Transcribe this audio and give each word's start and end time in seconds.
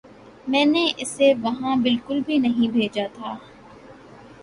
میں 0.47 0.63
نے 0.65 0.85
اسے 0.97 1.33
وہاں 1.41 1.75
بالکل 1.75 2.19
بھی 2.25 2.37
نہیں 2.37 2.71
بھیجا 2.71 3.05
تھا 3.13 3.35